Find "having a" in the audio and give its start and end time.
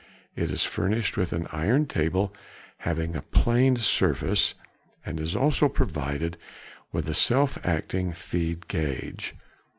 2.79-3.21